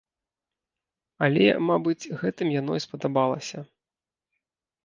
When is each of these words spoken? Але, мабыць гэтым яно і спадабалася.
Але, 1.27 1.45
мабыць 1.69 2.09
гэтым 2.21 2.47
яно 2.59 2.73
і 2.81 2.85
спадабалася. 2.87 3.59